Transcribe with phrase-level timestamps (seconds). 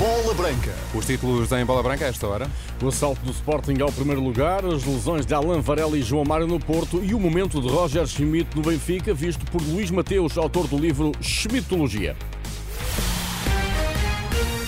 [0.00, 0.74] Bola Branca.
[0.94, 2.50] Os títulos em bola branca a esta hora.
[2.82, 6.46] O assalto do Sporting ao primeiro lugar, as lesões de Alain Varela e João Mário
[6.46, 10.66] no Porto e o momento de Roger Schmidt no Benfica, visto por Luís Mateus, autor
[10.68, 12.16] do livro Schmidtologia.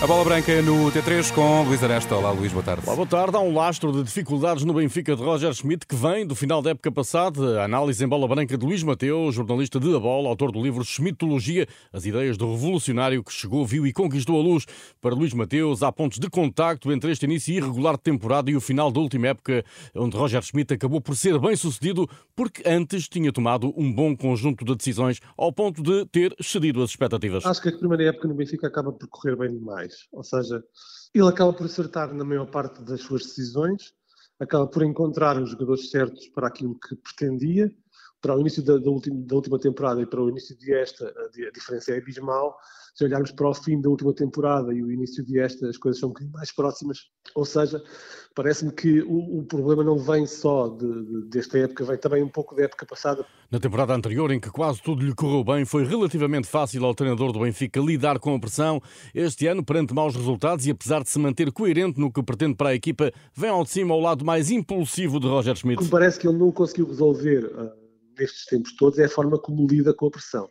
[0.03, 2.17] A bola branca no T3 com Luís Aresta.
[2.17, 2.83] Olá, Luís, boa tarde.
[2.85, 3.37] Olá, boa tarde.
[3.37, 6.71] Há um lastro de dificuldades no Benfica de Roger Schmidt que vem do final da
[6.71, 7.61] época passada.
[7.61, 10.85] A análise em bola branca de Luís Mateus, jornalista de A Bola, autor do livro
[10.85, 14.67] Schmidtologia, as ideias do revolucionário que chegou, viu e conquistou a luz.
[15.01, 18.61] Para Luís Mateus, há pontos de contacto entre este início irregular de temporada e o
[18.61, 19.65] final da última época,
[19.95, 24.65] onde Roger Schmidt acabou por ser bem sucedido porque antes tinha tomado um bom conjunto
[24.65, 27.47] de decisões ao ponto de ter excedido as expectativas.
[27.47, 29.92] Acho que a primeira época no Benfica acaba por correr bem demais.
[30.13, 30.63] Ou seja,
[31.15, 33.95] ele acaba por acertar na maior parte das suas decisões,
[34.39, 37.71] acaba por encontrar os jogadores certos para aquilo que pretendia.
[38.23, 41.09] Para o início da, da, última, da última, temporada e para o início de esta,
[41.09, 42.57] a, diferença é abismal.
[42.95, 45.99] Se olharmos para o fim da última temporada e o início de esta, as coisas
[45.99, 47.11] são um bocadinho mais próximas.
[47.35, 47.83] Ou seja,
[48.35, 52.29] parece-me que o, o, problema não vem só de, de, desta época, vem também um
[52.29, 53.27] pouco da época passada.
[53.51, 57.33] Na temporada anterior, em que quase tudo lhe correu bem, foi relativamente fácil ao treinador
[57.33, 58.81] do Benfica lidar com a pressão.
[59.13, 62.69] Este ano, perante maus resultados e apesar de se manter coerente no que pretende para
[62.69, 65.89] a equipa, vem ao de cima ao lado mais impulsivo de Roger Schmidt.
[65.89, 67.51] Parece que ele não conseguiu resolver
[68.23, 70.49] nestes tempos todos é a forma como lida com a pressão.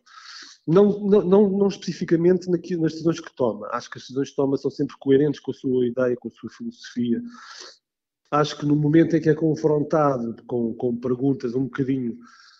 [0.67, 3.67] Não, não, não, não especificamente nas decisões que toma.
[3.71, 6.31] Acho que as decisões que toma são sempre coerentes com a sua ideia, com a
[6.31, 7.21] sua filosofia.
[8.29, 12.17] Acho que no momento em que é confrontado com, com perguntas um bocadinho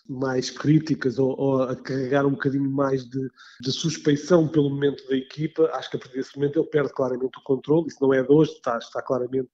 [0.08, 3.20] mais críticas ou, ou, a carregar um bocadinho mais de,
[3.60, 7.38] de, suspeição pelo momento da equipa, acho que a partir desse momento ele perde claramente
[7.38, 7.86] o controle.
[7.86, 9.48] Isso não é de hoje, está, está claramente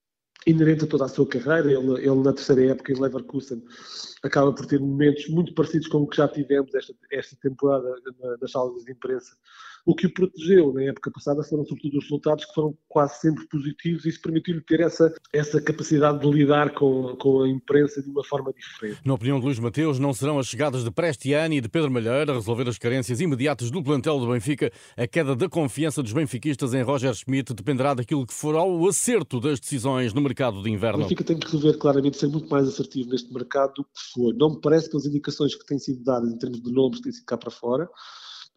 [0.46, 1.72] inerente a toda a sua carreira.
[1.72, 3.62] Ele, ele, na terceira época em Leverkusen
[4.22, 7.94] acaba por ter momentos muito parecidos com o que já tivemos esta, esta temporada
[8.40, 9.36] nas salas de imprensa.
[9.88, 13.46] O que o protegeu na época passada foram sobretudo os resultados que foram quase sempre
[13.46, 18.10] positivos e isso permitiu-lhe ter essa, essa capacidade de lidar com, com a imprensa de
[18.10, 19.00] uma forma diferente.
[19.02, 22.32] Na opinião de Luís Mateus, não serão as chegadas de Prestiani e de Pedro Malheiro
[22.32, 24.70] a resolver as carências imediatas do plantel do Benfica.
[24.94, 29.40] A queda da confiança dos benfiquistas em Roger Schmidt dependerá daquilo que for o acerto
[29.40, 30.98] das decisões no mercado de inverno.
[30.98, 34.34] O Benfica tem que resolver claramente ser muito mais assertivo neste mercado do que for.
[34.34, 37.10] Não me parece que as indicações que têm sido dadas em termos de nomes têm
[37.10, 37.88] sido cá para fora.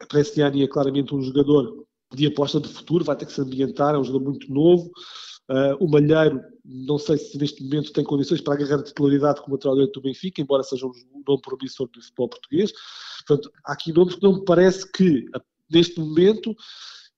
[0.07, 3.97] Prestiani é claramente um jogador de aposta de futuro, vai ter que se ambientar, é
[3.97, 4.91] um jogador muito novo.
[5.49, 9.55] Uh, o Malheiro, não sei se neste momento tem condições para agarrar a titularidade como
[9.55, 10.91] lateral direito do Benfica, embora seja um
[11.27, 12.71] nome promissor do futebol português.
[13.25, 15.25] Portanto, há aqui nomes que não me parece que,
[15.69, 16.55] neste momento,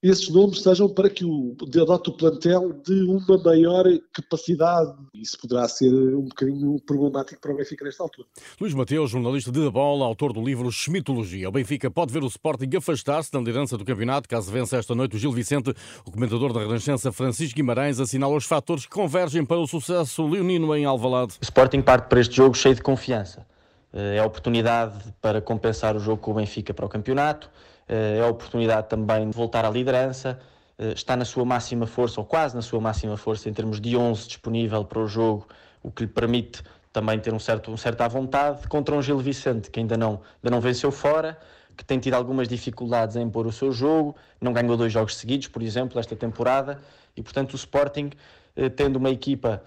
[0.10, 4.94] esses nomes sejam para que o adote o plantel de uma maior capacidade.
[5.14, 8.28] Isso poderá ser um bocadinho problemático para o Benfica nesta altura.
[8.60, 11.48] Luís Mateus, jornalista de bola, autor do livro Schmitologia.
[11.48, 15.16] O Benfica pode ver o Sporting afastar-se da liderança do campeonato caso vença esta noite
[15.16, 15.74] o Gil Vicente.
[16.06, 20.76] O comentador da Renascença, Francisco Guimarães, assinala os fatores que convergem para o sucesso leonino
[20.76, 21.38] em Alvalade.
[21.42, 23.46] O Sporting parte para este jogo cheio de confiança.
[23.94, 28.22] É a oportunidade para compensar o jogo com o Benfica para o campeonato eh, é
[28.22, 30.40] a oportunidade também de voltar à liderança,
[30.78, 33.96] eh, está na sua máxima força, ou quase na sua máxima força, em termos de
[33.96, 35.48] 11 disponível para o jogo,
[35.82, 39.20] o que lhe permite também ter um certo, um certo à vontade, contra um Gil
[39.20, 41.38] Vicente, que ainda não, ainda não venceu fora,
[41.76, 45.48] que tem tido algumas dificuldades em impor o seu jogo, não ganhou dois jogos seguidos,
[45.48, 46.80] por exemplo, esta temporada,
[47.16, 48.12] e portanto o Sporting,
[48.56, 49.64] eh, tendo uma equipa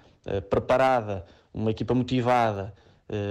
[0.50, 2.74] preparada, uma equipa motivada,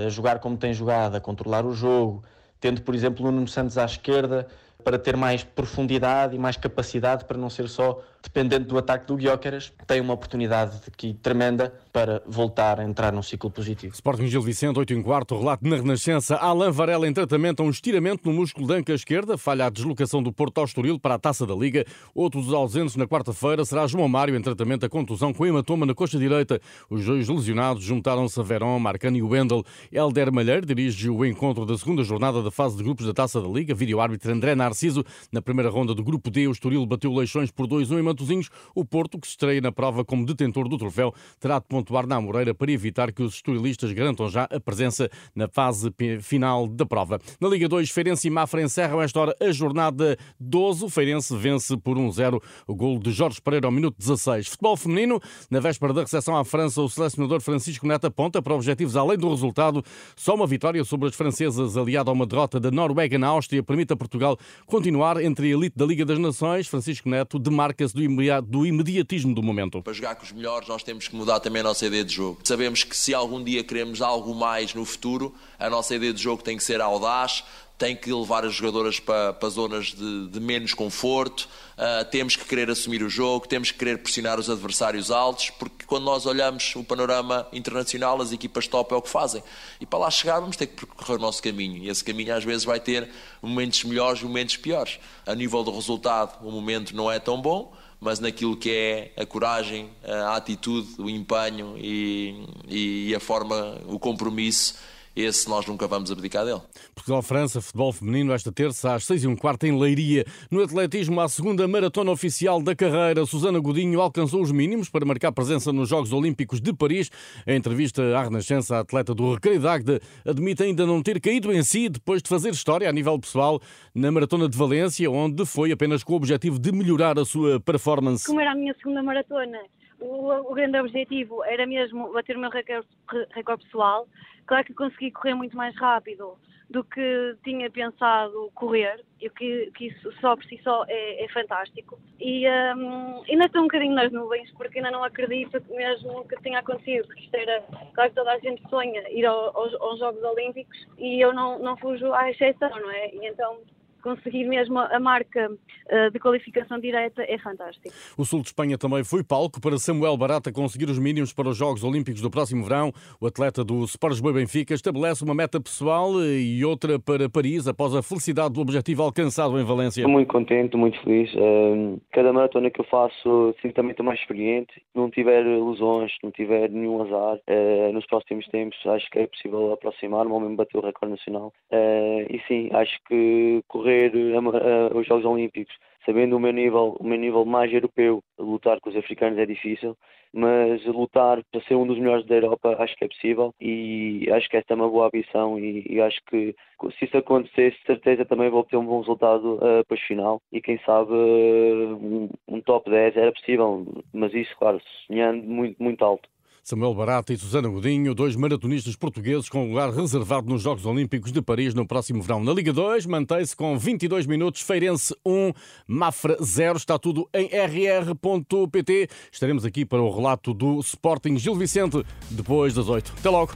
[0.06, 2.23] a jogar como tem jogado, a controlar o jogo,
[2.62, 4.47] tendo, por exemplo, o Nuno Santos à esquerda,
[4.85, 9.16] para ter mais profundidade e mais capacidade para não ser só dependente do ataque do
[9.16, 13.94] Guióqueras, tem uma oportunidade aqui tremenda para voltar a entrar num ciclo positivo.
[13.94, 16.35] Sporting Gil Vicente, 8 em quarto, relato na Renascença.
[16.35, 20.23] Alain Varela em tratamento a um estiramento no músculo da anca esquerda, falha a deslocação
[20.23, 21.85] do Porto ao Estoril para a Taça da Liga.
[22.16, 26.17] Outros ausentes na quarta-feira será João Mário em tratamento a contusão com hematoma na coxa
[26.17, 26.59] direita.
[26.90, 29.64] Os dois lesionados juntaram-se a Verón, Marcano e Wendel.
[29.91, 33.47] Helder Malheiro dirige o encontro da segunda jornada da fase de grupos da Taça da
[33.47, 33.76] Liga.
[33.76, 35.06] Vídeo árbitro André Narciso Narciso.
[35.32, 38.50] Na primeira ronda do Grupo D, o Estoril bateu Leixões por 2-1 em Matosinhos.
[38.76, 42.20] O Porto, que se estreia na prova como detentor do troféu, terá de pontuar na
[42.20, 47.20] Moreira para evitar que os estorilistas garantam já a presença na fase final da prova.
[47.40, 50.86] Na Liga 2, Feirense e Mafra encerram esta hora a jornada 12.
[50.86, 54.48] O Feirense vence por 1-0 o gol de Jorge Pereira ao minuto 16.
[54.48, 58.98] Futebol feminino, na véspera da recepção à França, o selecionador Francisco Neto aponta para objetivos
[58.98, 59.84] além do resultado.
[60.16, 63.94] Só uma vitória sobre as francesas, aliada a uma derrota da Noruega na Áustria, permite
[63.94, 66.67] a Portugal continuar entre a elite da Liga das Nações.
[66.67, 68.02] Francisco Neto demarca-se do,
[68.44, 69.82] do imediatismo do momento.
[69.82, 72.40] Para jogar com os melhores, nós temos que mudar também a nossa ideia de jogo.
[72.44, 76.44] Sabemos que se algum dia queremos algo mais no futuro, a nossa ideia de jogo
[76.44, 77.44] tem que ser audaz,
[77.78, 82.46] tem que levar as jogadoras para, para zonas de, de, menos conforto, uh, temos que
[82.46, 86.74] querer assumir o jogo, temos que querer pressionar os adversários altos, porque quando nós olhamos
[86.76, 89.44] o panorama internacional, as equipas top é o que fazem.
[89.82, 92.46] E para lá chegar vamos ter que percorrer o nosso caminho, e esse caminho às
[92.46, 93.10] vezes vai ter
[93.42, 94.98] momentos melhores e momentos piores.
[95.26, 99.26] A nível do resultado, o momento não é tão bom, mas naquilo que é a
[99.26, 104.76] coragem, a atitude, o empenho e, e a forma, o compromisso
[105.16, 106.62] esse nós nunca vamos abdicar dele.
[106.94, 110.26] Portugal-França, futebol feminino, esta terça às seis e um quarto em Leiria.
[110.52, 115.32] No atletismo, a segunda maratona oficial da carreira, Susana Godinho alcançou os mínimos para marcar
[115.32, 117.09] presença nos Jogos Olímpicos de Paris.
[117.47, 121.64] Em entrevista à Renascença, a atleta do Recreio d'Agde admite ainda não ter caído em
[121.64, 123.62] si depois de fazer história a nível pessoal
[123.94, 128.26] na maratona de Valência, onde foi apenas com o objetivo de melhorar a sua performance.
[128.26, 129.59] Como era a minha segunda maratona,
[130.00, 132.88] o, o grande objetivo era mesmo bater o meu recorde,
[133.32, 134.08] recorde pessoal.
[134.46, 136.38] Claro que consegui correr muito mais rápido
[136.70, 141.30] do que tinha pensado correr, e que, que isso só por si só é, é
[141.30, 142.00] fantástico.
[142.20, 146.59] E um, ainda estou um bocadinho nas nuvens, porque ainda não acredito mesmo que tenha
[146.59, 147.62] acontecido, porque isto era,
[147.94, 151.59] claro que toda a gente sonha ir ao, aos, aos, Jogos Olímpicos e eu não,
[151.59, 153.14] não fujo à exceção, não é?
[153.14, 153.59] E então
[154.05, 155.49] conseguir mesmo a marca
[155.90, 157.90] eh, de qualificação direta é fantástico.
[158.16, 161.57] O sul de Espanha também foi palco para Samuel Barata conseguir os mínimos para os
[161.57, 162.93] Jogos Olímpicos do próximo verão.
[163.19, 167.96] O atleta do Sport Lisboa Benfica estabelece uma meta pessoal e outra para Paris após
[167.96, 170.02] a felicidade do objetivo alcançado em Valência.
[170.02, 171.34] Estou muito contente, muito feliz.
[171.35, 174.73] Ehm, cada maratona que eu faço sinto também estou mais experiente.
[174.93, 179.73] Não tiver lesões, não tiver nenhum azar, eh, nos próximos tempos acho que é possível
[179.73, 181.52] aproximar-me ou mesmo bater o recorde nacional.
[181.72, 185.74] Eh, e sim, acho que correr a, os Jogos Olímpicos,
[186.06, 189.97] sabendo o meu nível, o meu nível mais europeu, lutar com os africanos é difícil,
[190.34, 194.50] mas lutar para ser um dos melhores da Europa acho que é possível e acho
[194.50, 196.53] que esta é uma boa ambição e, e acho que
[197.00, 200.62] se isso acontecesse, certeza também vou ter um bom resultado uh, para o final e
[200.62, 206.03] quem sabe uh, um, um top 10 era possível, mas isso, claro, sonhando muito, muito
[206.03, 206.28] alto.
[206.67, 211.40] Samuel Barata e Susana Godinho, dois maratonistas portugueses com lugar reservado nos Jogos Olímpicos de
[211.40, 212.44] Paris no próximo verão.
[212.44, 215.53] Na Liga 2, mantém-se com 22 minutos, Feirense 1,
[215.88, 216.78] Mafra 0.
[216.78, 219.08] Está tudo em rr.pt.
[219.32, 223.14] Estaremos aqui para o relato do Sporting Gil Vicente depois das 8.
[223.20, 223.53] Até logo.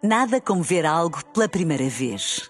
[0.00, 2.49] Nada como ver algo pela primeira vez.